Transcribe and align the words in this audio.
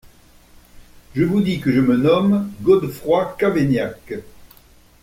Je 1.13 1.23
vous 1.23 1.41
dis 1.41 1.59
que 1.59 1.71
je 1.71 1.79
me 1.79 1.95
nomme 1.95 2.49
Godefroy 2.61 3.35
Cavaignac. 3.37 4.13